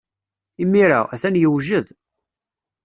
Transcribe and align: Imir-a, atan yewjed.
Imir-a, 0.63 0.99
atan 1.13 1.39
yewjed. 1.41 1.87